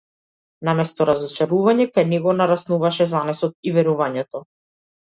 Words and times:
Наместо 0.69 1.05
разочарување, 1.09 1.87
кај 1.99 2.09
него 2.15 2.35
нараснуваше 2.41 3.11
занесот 3.17 3.57
и 3.71 3.79
верувањето. 3.79 4.45